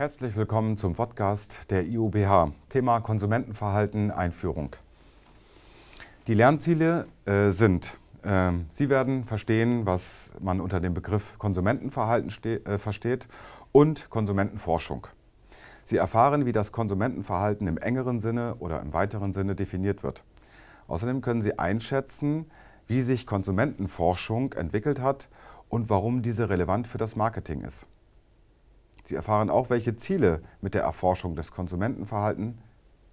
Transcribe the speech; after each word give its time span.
Herzlich 0.00 0.34
willkommen 0.34 0.78
zum 0.78 0.94
Podcast 0.94 1.70
der 1.70 1.84
IUBH. 1.84 2.52
Thema 2.70 3.00
Konsumentenverhalten 3.00 4.10
Einführung. 4.10 4.74
Die 6.26 6.32
Lernziele 6.32 7.06
äh, 7.26 7.50
sind, 7.50 7.98
äh, 8.22 8.52
Sie 8.72 8.88
werden 8.88 9.26
verstehen, 9.26 9.84
was 9.84 10.32
man 10.40 10.62
unter 10.62 10.80
dem 10.80 10.94
Begriff 10.94 11.36
Konsumentenverhalten 11.36 12.32
äh, 12.64 12.78
versteht 12.78 13.28
und 13.72 14.08
Konsumentenforschung. 14.08 15.06
Sie 15.84 15.98
erfahren, 15.98 16.46
wie 16.46 16.52
das 16.52 16.72
Konsumentenverhalten 16.72 17.66
im 17.66 17.76
engeren 17.76 18.20
Sinne 18.20 18.54
oder 18.54 18.80
im 18.80 18.94
weiteren 18.94 19.34
Sinne 19.34 19.54
definiert 19.54 20.02
wird. 20.02 20.24
Außerdem 20.88 21.20
können 21.20 21.42
Sie 21.42 21.58
einschätzen, 21.58 22.50
wie 22.86 23.02
sich 23.02 23.26
Konsumentenforschung 23.26 24.54
entwickelt 24.54 24.98
hat 24.98 25.28
und 25.68 25.90
warum 25.90 26.22
diese 26.22 26.48
relevant 26.48 26.86
für 26.86 26.96
das 26.96 27.16
Marketing 27.16 27.60
ist. 27.60 27.86
Sie 29.10 29.16
erfahren 29.16 29.50
auch, 29.50 29.70
welche 29.70 29.96
Ziele 29.96 30.40
mit 30.60 30.74
der 30.74 30.84
Erforschung 30.84 31.34
des 31.34 31.50
Konsumentenverhaltens 31.50 32.54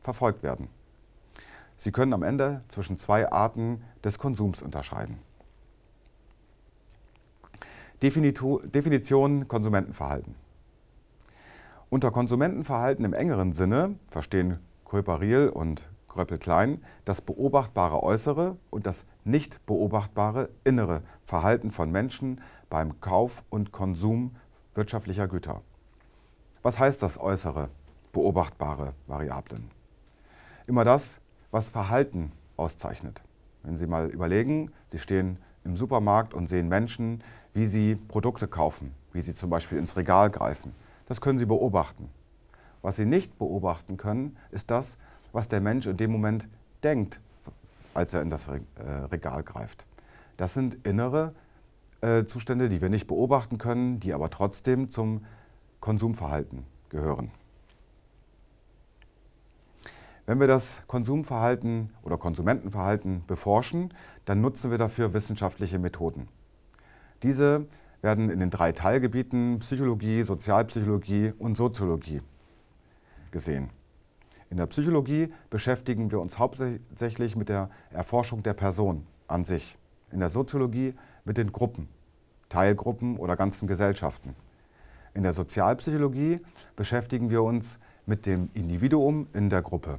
verfolgt 0.02 0.44
werden. 0.44 0.68
Sie 1.76 1.92
können 1.92 2.14
am 2.14 2.22
Ende 2.22 2.62
zwischen 2.68 3.00
zwei 3.00 3.32
Arten 3.32 3.82
des 4.04 4.20
Konsums 4.20 4.62
unterscheiden. 4.62 5.18
Definition 8.04 9.48
Konsumentenverhalten. 9.48 10.36
Unter 11.90 12.12
Konsumentenverhalten 12.12 13.04
im 13.04 13.14
engeren 13.14 13.54
Sinne 13.54 13.96
verstehen 14.08 14.60
Kulpariel 14.84 15.50
und 15.50 15.90
Gröppel-Klein 16.10 16.84
das 17.06 17.22
beobachtbare 17.22 18.04
äußere 18.04 18.56
und 18.70 18.86
das 18.86 19.04
nicht 19.24 19.66
beobachtbare 19.66 20.50
innere 20.64 21.02
Verhalten 21.26 21.72
von 21.72 21.92
Menschen 21.92 22.40
beim 22.70 23.02
Kauf 23.02 23.44
und 23.50 23.72
Konsum 23.72 24.36
wirtschaftlicher 24.76 25.28
Güter. 25.28 25.64
Was 26.64 26.80
heißt 26.80 27.02
das 27.02 27.20
äußere, 27.20 27.70
beobachtbare 28.12 28.94
Variablen? 29.08 29.70
Immer 30.66 30.84
das, 30.84 31.20
was 31.52 31.70
Verhalten 31.70 32.32
auszeichnet. 32.56 33.22
Wenn 33.64 33.78
Sie 33.78 33.88
mal 33.88 34.10
überlegen, 34.10 34.72
Sie 34.92 35.00
stehen 35.00 35.38
im 35.68 35.76
Supermarkt 35.76 36.34
und 36.34 36.48
sehen 36.48 36.68
Menschen, 36.68 37.22
wie 37.54 37.66
sie 37.66 37.96
Produkte 37.96 38.48
kaufen, 38.48 38.94
wie 39.14 39.22
sie 39.22 39.36
zum 39.36 39.50
Beispiel 39.50 39.78
ins 39.78 39.98
Regal 39.98 40.30
greifen. 40.30 40.74
Das 41.08 41.22
können 41.22 41.40
Sie 41.40 41.46
beobachten. 41.46 42.10
Was 42.82 42.96
Sie 42.96 43.06
nicht 43.06 43.38
beobachten 43.38 43.98
können, 43.98 44.38
ist 44.52 44.72
das, 44.72 44.98
was 45.34 45.48
der 45.48 45.60
Mensch 45.60 45.86
in 45.86 45.98
dem 45.98 46.12
Moment 46.12 46.48
denkt, 46.84 47.20
als 47.94 48.14
er 48.14 48.22
in 48.22 48.30
das 48.30 48.48
äh, 48.48 48.60
Regal 49.12 49.44
greift. 49.44 49.86
Das 50.38 50.54
sind 50.54 50.86
innere 50.86 51.34
äh, 52.02 52.26
Zustände, 52.26 52.70
die 52.70 52.80
wir 52.80 52.90
nicht 52.90 53.08
beobachten 53.08 53.58
können, 53.58 54.00
die 54.00 54.14
aber 54.14 54.30
trotzdem 54.30 54.90
zum 54.90 55.26
Konsumverhalten 55.80 56.66
gehören. 56.90 57.32
Wenn 60.26 60.42
wir 60.42 60.48
das 60.48 60.82
Konsumverhalten 60.88 61.94
oder 62.04 62.18
Konsumentenverhalten 62.18 63.26
beforschen, 63.28 63.94
dann 64.26 64.42
nutzen 64.42 64.72
wir 64.72 64.78
dafür 64.78 65.14
wissenschaftliche 65.14 65.80
Methoden. 65.80 66.28
Diese 67.24 67.66
werden 68.02 68.30
in 68.30 68.40
den 68.40 68.50
drei 68.50 68.74
Teilgebieten 68.74 69.60
Psychologie, 69.60 70.24
Sozialpsychologie 70.24 71.34
und 71.40 71.56
Soziologie 71.56 72.22
gesehen. 73.32 73.70
In 74.50 74.58
der 74.58 74.66
Psychologie 74.68 75.34
beschäftigen 75.50 76.12
wir 76.12 76.20
uns 76.20 76.38
hauptsächlich 76.38 77.36
mit 77.36 77.50
der 77.50 77.70
Erforschung 77.92 78.44
der 78.44 78.54
Person 78.54 79.08
an 79.28 79.46
sich. 79.46 79.78
In 80.12 80.20
der 80.20 80.30
Soziologie 80.30 80.94
mit 81.26 81.38
den 81.38 81.52
Gruppen, 81.52 81.90
Teilgruppen 82.50 83.18
oder 83.18 83.36
ganzen 83.36 83.68
Gesellschaften. 83.68 84.36
In 85.18 85.24
der 85.24 85.34
Sozialpsychologie 85.34 86.42
beschäftigen 86.76 87.32
wir 87.32 87.42
uns 87.42 87.80
mit 88.06 88.28
dem 88.28 88.52
Individuum 88.54 89.26
in 89.34 89.50
der 89.50 89.64
Gruppe. 89.64 89.98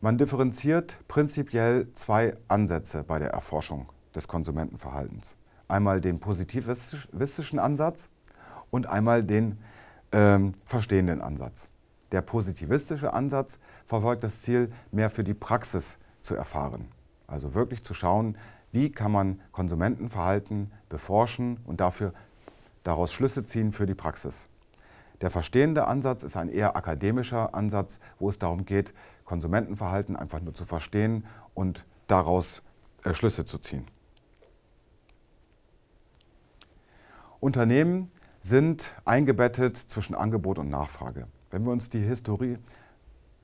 Man 0.00 0.16
differenziert 0.16 0.98
prinzipiell 1.08 1.92
zwei 1.92 2.34
Ansätze 2.46 3.02
bei 3.02 3.18
der 3.18 3.30
Erforschung 3.30 3.88
des 4.14 4.28
Konsumentenverhaltens. 4.28 5.34
Einmal 5.66 6.00
den 6.00 6.20
positivistischen 6.20 7.58
Ansatz 7.58 8.08
und 8.70 8.86
einmal 8.86 9.24
den 9.24 9.58
ähm, 10.12 10.52
verstehenden 10.64 11.20
Ansatz. 11.20 11.66
Der 12.12 12.22
positivistische 12.22 13.12
Ansatz 13.12 13.58
verfolgt 13.86 14.22
das 14.22 14.42
Ziel, 14.42 14.70
mehr 14.92 15.10
für 15.10 15.24
die 15.24 15.34
Praxis 15.34 15.98
zu 16.20 16.36
erfahren. 16.36 16.86
Also 17.26 17.54
wirklich 17.54 17.82
zu 17.82 17.92
schauen, 17.92 18.38
wie 18.70 18.92
kann 18.92 19.10
man 19.10 19.40
Konsumentenverhalten 19.50 20.70
beforschen 20.88 21.58
und 21.64 21.80
dafür 21.80 22.12
daraus 22.86 23.12
Schlüsse 23.12 23.44
ziehen 23.44 23.72
für 23.72 23.86
die 23.86 23.94
Praxis. 23.94 24.48
Der 25.20 25.30
verstehende 25.30 25.86
Ansatz 25.86 26.22
ist 26.22 26.36
ein 26.36 26.48
eher 26.48 26.76
akademischer 26.76 27.54
Ansatz, 27.54 27.98
wo 28.18 28.28
es 28.28 28.38
darum 28.38 28.64
geht, 28.64 28.92
Konsumentenverhalten 29.24 30.14
einfach 30.14 30.40
nur 30.40 30.54
zu 30.54 30.66
verstehen 30.66 31.26
und 31.54 31.84
daraus 32.06 32.62
äh, 33.02 33.14
Schlüsse 33.14 33.44
zu 33.44 33.58
ziehen. 33.58 33.86
Unternehmen 37.40 38.10
sind 38.40 38.94
eingebettet 39.04 39.76
zwischen 39.76 40.14
Angebot 40.14 40.58
und 40.58 40.68
Nachfrage. 40.68 41.26
Wenn 41.50 41.64
wir 41.64 41.72
uns 41.72 41.90
die 41.90 42.00
Historie, 42.00 42.58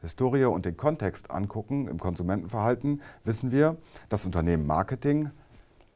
Historie 0.03 0.45
und 0.45 0.67
den 0.67 0.77
Kontext 0.77 1.31
angucken 1.31 1.89
im 1.89 1.99
Konsumentenverhalten, 1.99 3.03
wissen 3.25 3.51
wir, 3.51 3.77
dass 4.09 4.27
Unternehmen 4.27 4.67
Marketing 4.67 5.31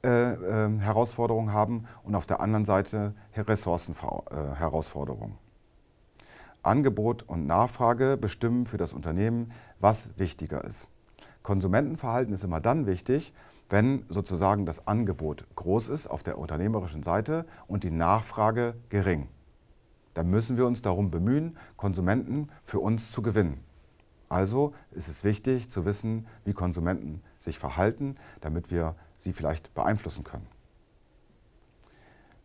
äh, 0.06 0.34
äh, 0.34 0.78
Herausforderungen 0.78 1.52
haben 1.52 1.86
und 2.04 2.14
auf 2.14 2.26
der 2.26 2.40
anderen 2.40 2.64
Seite 2.64 3.14
Ressourcenherausforderungen. 3.36 5.36
Angebot 6.62 7.24
und 7.24 7.46
Nachfrage 7.46 8.16
bestimmen 8.16 8.66
für 8.66 8.76
das 8.76 8.92
Unternehmen, 8.92 9.50
was 9.80 10.10
wichtiger 10.16 10.64
ist. 10.64 10.86
Konsumentenverhalten 11.42 12.32
ist 12.32 12.44
immer 12.44 12.60
dann 12.60 12.86
wichtig, 12.86 13.34
wenn 13.68 14.04
sozusagen 14.08 14.64
das 14.64 14.86
Angebot 14.86 15.44
groß 15.56 15.88
ist 15.88 16.06
auf 16.06 16.22
der 16.22 16.38
unternehmerischen 16.38 17.02
Seite 17.02 17.44
und 17.66 17.82
die 17.82 17.90
Nachfrage 17.90 18.76
gering. 18.90 19.28
Dann 20.14 20.30
müssen 20.30 20.56
wir 20.56 20.66
uns 20.66 20.82
darum 20.82 21.10
bemühen, 21.10 21.56
Konsumenten 21.76 22.48
für 22.64 22.78
uns 22.78 23.10
zu 23.10 23.22
gewinnen. 23.22 23.60
Also 24.28 24.72
ist 24.92 25.08
es 25.08 25.24
wichtig 25.24 25.68
zu 25.68 25.84
wissen, 25.84 26.26
wie 26.44 26.52
Konsumenten 26.52 27.22
sich 27.38 27.58
verhalten, 27.58 28.16
damit 28.40 28.70
wir 28.70 28.94
sie 29.18 29.32
vielleicht 29.32 29.74
beeinflussen 29.74 30.24
können. 30.24 30.46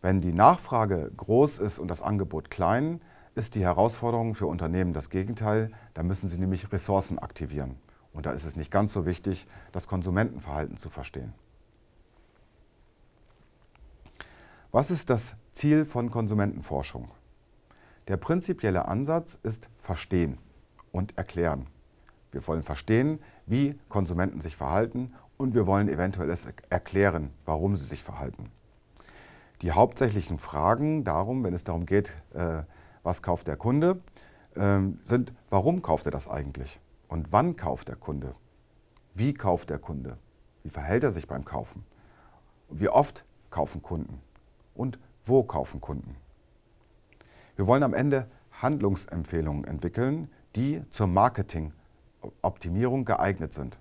Wenn 0.02 0.22
die 0.22 0.34
Nachfrage 0.34 1.12
groß 1.16 1.60
ist 1.60 1.78
und 1.78 1.88
das 1.88 2.02
Angebot 2.02 2.50
klein, 2.50 3.02
ist 3.36 3.56
die 3.56 3.64
Herausforderung 3.64 4.36
für 4.36 4.48
Unternehmen 4.48 4.94
das 4.94 5.10
Gegenteil. 5.10 5.72
Da 5.94 6.04
müssen 6.04 6.28
sie 6.28 6.38
nämlich 6.38 6.72
Ressourcen 6.72 7.20
aktivieren. 7.20 7.78
Und 8.14 8.26
da 8.26 8.32
ist 8.32 8.44
es 8.44 8.56
nicht 8.56 8.72
ganz 8.72 8.94
so 8.94 9.06
wichtig, 9.06 9.48
das 9.72 9.88
Konsumentenverhalten 9.88 10.78
zu 10.78 10.90
verstehen. 10.90 11.34
Was 14.72 14.92
ist 14.92 15.10
das 15.10 15.36
Ziel 15.54 15.86
von 15.86 16.10
Konsumentenforschung? 16.10 17.12
Der 18.08 18.18
prinzipielle 18.18 18.88
Ansatz 18.88 19.38
ist 19.44 19.70
Verstehen 19.80 20.38
und 20.92 21.18
Erklären. 21.18 21.68
Wir 22.32 22.46
wollen 22.48 22.64
verstehen, 22.64 23.20
wie 23.46 23.78
Konsumenten 23.90 24.42
sich 24.42 24.56
verhalten 24.56 25.14
und 25.42 25.54
wir 25.56 25.68
wollen 25.68 25.90
eventuell 25.90 26.30
es 26.30 26.48
erklären, 26.70 27.32
warum 27.46 27.76
sie 27.76 27.86
sich 27.86 28.04
verhalten. 28.04 28.52
Die 29.62 29.72
hauptsächlichen 29.72 30.38
Fragen 30.38 31.04
darum, 31.04 31.44
wenn 31.44 31.54
es 31.54 31.64
darum 31.64 31.86
geht, 31.86 32.14
äh, 32.34 32.64
was 33.04 33.22
kauft 33.22 33.48
der 33.48 33.58
Kunde, 33.58 34.00
äh, 34.56 34.80
sind, 35.04 35.34
warum 35.50 35.82
kauft 35.82 36.06
er 36.06 36.12
das 36.12 36.28
eigentlich? 36.28 36.80
Und 37.08 37.32
wann 37.32 37.56
kauft 37.56 37.90
der 37.90 37.96
Kunde? 37.96 38.36
Wie 39.14 39.34
kauft 39.34 39.70
der 39.70 39.80
Kunde? 39.80 40.18
Wie 40.64 40.70
verhält 40.70 41.04
er 41.04 41.12
sich 41.12 41.28
beim 41.28 41.44
Kaufen? 41.44 41.84
wie 42.72 42.90
oft 42.90 43.24
kaufen 43.50 43.82
Kunden? 43.82 44.22
Und 44.74 44.98
wo 45.26 45.44
kaufen 45.44 45.82
Kunden? 45.82 46.16
Wir 47.56 47.68
wollen 47.68 47.84
am 47.84 47.94
Ende 47.94 48.28
Handlungsempfehlungen 48.52 49.66
entwickeln, 49.66 50.30
die 50.56 50.82
zur 50.90 51.08
Marketingoptimierung 51.08 53.06
geeignet 53.06 53.54
sind. 53.54 53.78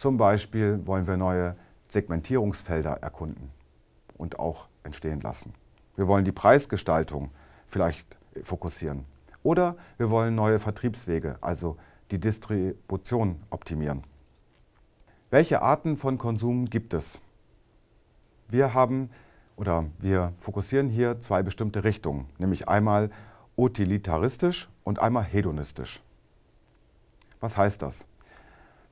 Zum 0.00 0.16
Beispiel 0.16 0.80
wollen 0.86 1.06
wir 1.06 1.18
neue 1.18 1.56
Segmentierungsfelder 1.90 3.02
erkunden 3.02 3.50
und 4.16 4.38
auch 4.38 4.66
entstehen 4.82 5.20
lassen. 5.20 5.52
Wir 5.94 6.08
wollen 6.08 6.24
die 6.24 6.32
Preisgestaltung 6.32 7.28
vielleicht 7.66 8.16
fokussieren. 8.42 9.04
Oder 9.42 9.76
wir 9.98 10.08
wollen 10.08 10.34
neue 10.34 10.58
Vertriebswege, 10.58 11.36
also 11.42 11.76
die 12.12 12.18
Distribution 12.18 13.42
optimieren. 13.50 14.04
Welche 15.28 15.60
Arten 15.60 15.98
von 15.98 16.16
Konsum 16.16 16.70
gibt 16.70 16.94
es? 16.94 17.20
Wir 18.48 18.72
haben 18.72 19.10
oder 19.54 19.84
wir 19.98 20.32
fokussieren 20.38 20.88
hier 20.88 21.20
zwei 21.20 21.42
bestimmte 21.42 21.84
Richtungen, 21.84 22.24
nämlich 22.38 22.70
einmal 22.70 23.10
utilitaristisch 23.54 24.70
und 24.82 24.98
einmal 24.98 25.24
hedonistisch. 25.24 26.02
Was 27.40 27.58
heißt 27.58 27.82
das? 27.82 28.06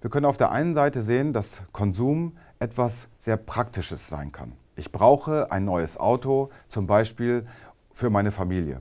Wir 0.01 0.11
können 0.11 0.27
auf 0.27 0.37
der 0.37 0.53
einen 0.53 0.75
Seite 0.75 1.03
sehen, 1.03 1.33
dass 1.33 1.63
Konsum 1.73 2.37
etwas 2.61 3.09
sehr 3.19 3.37
Praktisches 3.37 4.09
sein 4.09 4.31
kann. 4.31 4.53
Ich 4.77 4.93
brauche 4.93 5.51
ein 5.51 5.65
neues 5.65 5.97
Auto, 5.97 6.51
zum 6.69 6.87
Beispiel 6.87 7.45
für 7.93 8.09
meine 8.09 8.31
Familie. 8.31 8.81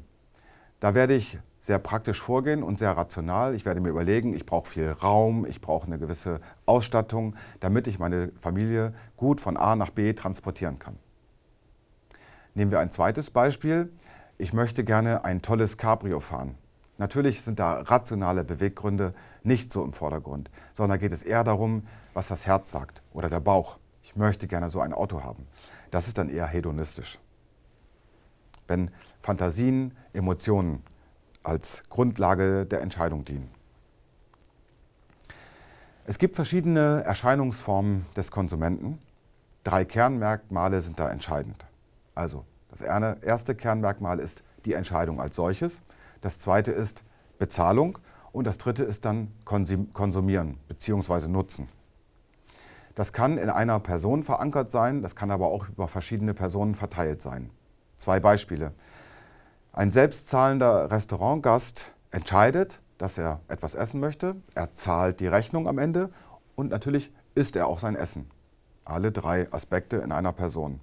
Da 0.80 0.94
werde 0.94 1.16
ich 1.16 1.40
sehr 1.60 1.80
praktisch 1.80 2.22
vorgehen 2.22 2.62
und 2.62 2.78
sehr 2.78 2.96
rational. 2.96 3.56
Ich 3.56 3.66
werde 3.66 3.81
mir 3.81 3.90
überlegen, 3.90 4.36
ich 4.36 4.46
brauche 4.46 4.69
viel 4.69 4.92
Raum, 4.92 5.48
ich 5.48 5.60
brauche 5.60 5.88
eine 5.88 5.98
gewisse 5.98 6.40
Ausstattung, 6.68 7.36
damit 7.62 7.88
ich 7.88 7.98
meine 7.98 8.31
Familie 8.40 8.94
gut 9.16 9.42
von 9.42 9.58
A 9.58 9.75
nach 9.75 9.90
B 9.90 10.14
transportieren 10.14 10.78
kann. 10.78 10.98
Nehmen 12.54 12.69
wir 12.69 12.80
ein 12.80 12.92
zweites 12.92 13.31
Beispiel. 13.31 13.92
Ich 14.38 14.54
möchte 14.54 14.84
gerne 14.84 15.25
ein 15.25 15.42
tolles 15.42 15.78
Cabrio 15.78 16.19
fahren. 16.19 16.60
Natürlich 17.00 17.42
sind 17.42 17.60
da 17.60 17.80
rationale 17.81 18.44
Beweggründe 18.44 19.14
nicht 19.47 19.71
so 19.73 19.83
im 19.83 19.94
Vordergrund, 19.94 20.51
sondern 20.73 20.99
geht 20.99 21.13
es 21.13 21.23
eher 21.23 21.44
darum, 21.44 21.88
was 22.13 22.27
das 22.27 22.45
Herz 22.45 22.71
sagt 22.71 23.01
oder 23.13 23.29
der 23.29 23.39
Bauch. 23.39 23.77
Ich 24.03 24.15
möchte 24.15 24.47
gerne 24.47 24.69
so 24.69 24.81
ein 24.81 24.94
Auto 24.94 25.23
haben. 25.23 25.47
Das 25.89 26.07
ist 26.07 26.17
dann 26.17 26.29
eher 26.29 26.45
hedonistisch. 26.45 27.19
Wenn 28.67 28.91
Fantasien, 29.21 29.97
Emotionen 30.13 30.83
als 31.44 31.83
Grundlage 31.89 32.65
der 32.65 32.81
Entscheidung 32.81 33.23
dienen. 33.23 33.49
Es 36.05 36.17
gibt 36.17 36.35
verschiedene 36.35 37.03
Erscheinungsformen 37.03 38.05
des 38.15 38.31
Konsumenten. 38.31 38.99
Drei 39.63 39.85
Kernmerkmale 39.85 40.81
sind 40.81 40.99
da 40.99 41.09
entscheidend. 41.09 41.65
Also 42.15 42.45
das 42.69 42.81
erste 42.81 43.55
Kernmerkmal 43.55 44.19
ist 44.19 44.44
die 44.65 44.73
Entscheidung 44.73 45.21
als 45.21 45.35
solches. 45.35 45.81
Das 46.21 46.39
zweite 46.39 46.71
ist 46.71 47.03
Bezahlung 47.39 47.99
und 48.38 48.45
das 48.45 48.60
dritte 48.60 48.84
ist 48.84 49.04
dann 49.04 49.31
Konsumieren 49.45 50.57
bzw. 50.68 51.28
Nutzen. 51.28 51.68
Das 52.94 53.12
kann 53.12 53.38
in 53.38 53.50
einer 53.50 53.80
Person 53.80 54.24
verankert 54.24 54.72
sein, 54.72 55.01
das 55.01 55.16
kann 55.16 55.31
aber 55.31 55.48
auch 55.48 55.68
über 55.68 55.88
verschiedene 55.88 56.34
Personen 56.34 56.75
verteilt 56.75 57.22
sein. 57.22 57.50
Zwei 57.98 58.19
Beispiele. 58.19 58.74
Ein 59.74 59.92
selbstzahlender 59.92 60.92
Restaurantgast 60.92 61.92
entscheidet, 62.12 62.80
dass 62.98 63.18
er 63.18 63.42
etwas 63.48 63.75
essen 63.75 64.00
möchte, 64.00 64.36
er 64.56 64.74
zahlt 64.75 65.19
die 65.19 65.28
Rechnung 65.28 65.68
am 65.68 65.80
Ende 65.80 66.10
und 66.56 66.69
natürlich 66.69 67.12
isst 67.36 67.56
er 67.56 67.68
auch 67.68 67.80
sein 67.80 67.95
Essen. 67.95 68.30
Alle 68.86 69.12
drei 69.12 69.51
Aspekte 69.51 69.98
in 69.98 70.12
einer 70.12 70.31
Person. 70.31 70.80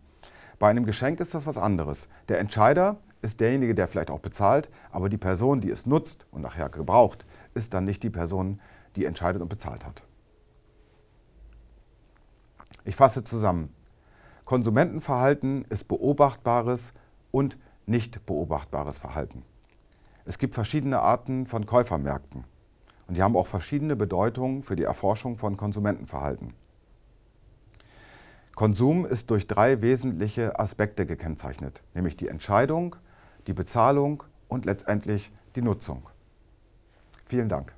Bei 0.58 0.68
einem 0.70 0.86
Geschenk 0.86 1.20
ist 1.20 1.34
das 1.34 1.46
was 1.46 1.58
anderes. 1.58 2.08
Der 2.28 2.38
Entscheider 2.38 2.96
ist 3.22 3.40
derjenige, 3.40 3.74
der 3.74 3.88
vielleicht 3.88 4.10
auch 4.10 4.20
bezahlt, 4.20 4.68
aber 4.92 5.08
die 5.08 5.18
Person, 5.18 5.60
die 5.60 5.70
es 5.70 5.86
nutzt 5.86 6.26
und 6.30 6.42
nachher 6.42 6.68
gebraucht, 6.68 7.24
ist 7.54 7.74
dann 7.74 7.84
nicht 7.84 8.02
die 8.02 8.10
Person, 8.10 8.60
die 8.96 9.04
entscheidet 9.04 9.42
und 9.42 9.48
bezahlt 9.48 9.84
hat. 9.84 10.02
Ich 12.84 12.96
fasse 12.96 13.24
zusammen. 13.24 13.74
Konsumentenverhalten 14.44 15.64
ist 15.70 15.88
beobachtbares 15.88 16.92
und 17.30 17.56
nicht 17.86 18.26
beobachtbares 18.26 18.98
Verhalten. 18.98 19.42
Es 20.26 20.38
gibt 20.38 20.54
verschiedene 20.54 21.00
Arten 21.00 21.46
von 21.46 21.66
Käufermärkten 21.66 22.44
und 23.06 23.16
die 23.16 23.22
haben 23.22 23.36
auch 23.36 23.46
verschiedene 23.46 23.96
Bedeutungen 23.96 24.62
für 24.62 24.76
die 24.76 24.84
Erforschung 24.84 25.38
von 25.38 25.56
Konsumentenverhalten. 25.56 26.54
Konsum 28.54 29.04
ist 29.04 29.30
durch 29.30 29.46
drei 29.46 29.82
wesentliche 29.82 30.58
Aspekte 30.58 31.06
gekennzeichnet, 31.06 31.82
nämlich 31.92 32.16
die 32.16 32.28
Entscheidung, 32.28 32.96
die 33.46 33.52
Bezahlung 33.52 34.22
und 34.48 34.64
letztendlich 34.64 35.32
die 35.56 35.62
Nutzung. 35.62 36.08
Vielen 37.26 37.48
Dank. 37.48 37.72